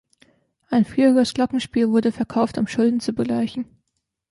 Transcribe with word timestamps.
Ein 0.71 0.83
früheres 0.85 1.35
Glockenspiel 1.35 1.89
wurde 1.89 2.11
verkauft, 2.11 2.57
um 2.57 2.65
Schulden 2.65 2.99
zu 2.99 3.13
begleichen. 3.13 3.67